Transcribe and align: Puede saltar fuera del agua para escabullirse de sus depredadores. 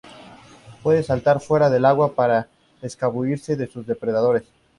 Puede 0.81 1.03
saltar 1.03 1.39
fuera 1.41 1.69
del 1.69 1.85
agua 1.85 2.15
para 2.15 2.47
escabullirse 2.81 3.55
de 3.55 3.67
sus 3.67 3.85
depredadores. 3.85 4.45